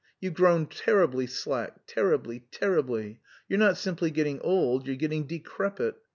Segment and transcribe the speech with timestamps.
[0.19, 3.19] You've grown terribly slack, terribly, terribly!
[3.47, 5.93] You're not simply getting old, you're getting decrepit....